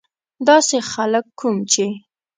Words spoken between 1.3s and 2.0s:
کوم چې.